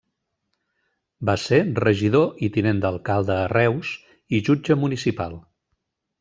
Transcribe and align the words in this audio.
Va 1.29 1.35
ser 1.41 1.59
regidor 1.83 2.41
i 2.47 2.49
tinent 2.55 2.81
d'alcalde 2.87 3.37
a 3.43 3.45
Reus, 3.53 3.93
i 4.39 4.43
jutge 4.49 4.79
municipal. 4.87 5.39